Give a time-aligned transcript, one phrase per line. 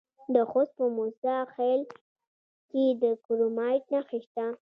[0.33, 1.81] د خوست په موسی خیل
[2.71, 4.45] کې د کرومایټ نښې شته.